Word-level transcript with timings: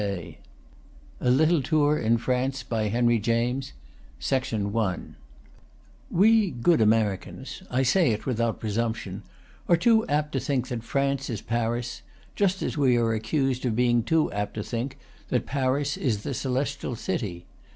com 0.01 0.33
A 1.19 1.29
Little 1.29 1.61
Tour 1.61 1.95
In 1.99 2.17
France 2.17 2.63
by 2.63 2.87
Henry 2.87 3.19
James, 3.19 3.73
We 6.09 6.49
good 6.49 6.81
Americans 6.81 7.61
I 7.69 7.83
say 7.83 8.09
it 8.11 8.25
without 8.25 8.59
presumption 8.59 9.21
are 9.69 9.77
too 9.77 10.03
apt 10.07 10.31
to 10.31 10.39
think 10.39 10.69
that 10.69 10.83
France 10.83 11.29
is 11.29 11.43
Paris, 11.43 12.01
just 12.35 12.63
as 12.63 12.79
we 12.79 12.97
are 12.97 13.13
accused 13.13 13.63
of 13.63 13.75
being 13.75 14.01
too 14.01 14.31
apt 14.31 14.55
to 14.55 14.63
think 14.63 14.97
that 15.27 15.45
Paris 15.45 15.97
is 15.97 16.23
the 16.23 16.33
celestial 16.33 16.95
city. 16.95 17.45